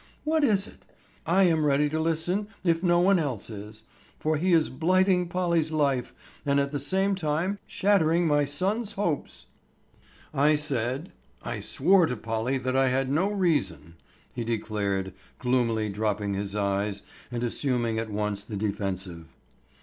What 0.23 0.43
is 0.43 0.65
it? 0.65 0.83
I 1.27 1.43
am 1.43 1.63
ready 1.63 1.87
to 1.89 1.99
listen 1.99 2.47
if 2.63 2.81
no 2.81 2.97
one 2.99 3.19
else 3.19 3.51
is, 3.51 3.83
for 4.17 4.35
he 4.35 4.51
is 4.51 4.67
blighting 4.71 5.27
Polly's 5.27 5.71
life 5.71 6.11
and 6.43 6.59
at 6.59 6.71
the 6.71 6.79
same 6.79 7.13
time 7.13 7.59
shattering 7.67 8.25
my 8.25 8.43
son's 8.43 8.93
hopes." 8.93 9.45
"I 10.33 10.55
said—I 10.55 11.59
swore 11.59 12.07
to 12.07 12.17
Polly 12.17 12.57
that 12.57 12.75
I 12.75 12.87
had 12.87 13.11
no 13.11 13.29
reason," 13.31 13.93
he 14.33 14.43
declared, 14.43 15.13
gloomily 15.37 15.87
dropping 15.87 16.33
his 16.33 16.55
eyes 16.55 17.03
and 17.29 17.43
assuming 17.43 17.99
at 17.99 18.09
once 18.09 18.43
the 18.43 18.57
defensive. 18.57 19.25